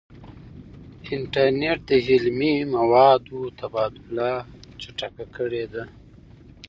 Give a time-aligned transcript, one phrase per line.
[1.15, 4.31] انټرنیټ د علمي موادو تبادله
[4.81, 5.83] چټکه کړې ده.